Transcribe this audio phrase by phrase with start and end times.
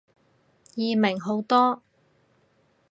[0.73, 1.83] 易明好多